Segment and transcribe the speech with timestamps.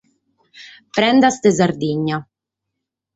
[0.97, 2.17] Prendas de Sardigna.